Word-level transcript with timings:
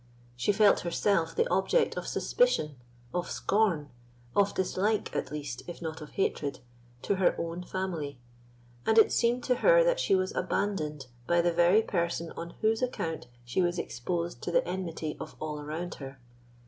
She 0.35 0.51
felt 0.51 0.79
herself 0.79 1.35
the 1.35 1.47
object 1.51 1.95
of 1.95 2.07
suspicion, 2.07 2.75
of 3.13 3.29
scorn, 3.29 3.91
of 4.35 4.55
dislike 4.55 5.15
at 5.15 5.29
least, 5.29 5.61
if 5.67 5.79
not 5.79 6.01
of 6.01 6.13
hatred, 6.13 6.59
to 7.03 7.17
her 7.17 7.35
own 7.37 7.61
family; 7.63 8.17
and 8.83 8.97
it 8.97 9.11
seemed 9.11 9.43
to 9.43 9.57
her 9.57 9.83
that 9.83 9.99
she 9.99 10.15
was 10.15 10.33
abandoned 10.33 11.05
by 11.27 11.41
the 11.41 11.53
very 11.53 11.83
person 11.83 12.31
on 12.31 12.55
whose 12.61 12.81
account 12.81 13.27
she 13.45 13.61
was 13.61 13.77
exposed 13.77 14.41
to 14.41 14.49
the 14.51 14.67
enmity 14.67 15.17
of 15.19 15.35
all 15.39 15.59
around 15.59 15.93
her. 15.93 16.19